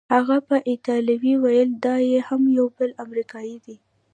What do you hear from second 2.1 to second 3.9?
هم یو بل امریکايي دی.